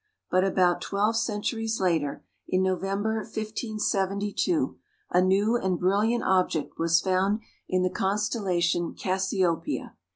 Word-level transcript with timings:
But 0.31 0.43
about 0.43 0.81
twelve 0.81 1.15
centuries 1.15 1.79
later, 1.79 2.23
in 2.47 2.63
November, 2.63 3.17
1572, 3.17 4.79
a 5.11 5.21
new 5.21 5.55
and 5.55 5.77
brilliant 5.79 6.23
object 6.23 6.79
was 6.79 6.99
found 7.01 7.41
in 7.69 7.83
the 7.83 7.89
constellation 7.91 8.95
Cassiopeia. 8.95 9.95